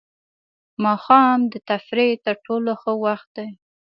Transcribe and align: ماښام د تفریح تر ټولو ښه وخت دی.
ماښام 0.83 1.39
د 1.51 1.53
تفریح 1.69 2.13
تر 2.25 2.35
ټولو 2.45 2.71
ښه 2.81 2.91
وخت 3.05 3.29
دی. 3.37 3.49